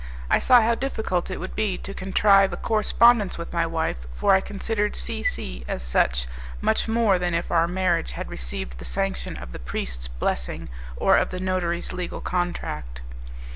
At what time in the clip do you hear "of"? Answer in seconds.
9.37-9.51, 11.17-11.29